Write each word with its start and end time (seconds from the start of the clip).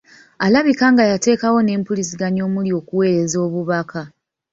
Alabika 0.45 0.85
nga 0.93 1.03
yateekawo 1.11 1.57
n'empuliziganya 1.61 2.41
omuli 2.47 2.71
okuweereza 2.79 3.37
obubaka 3.45 4.01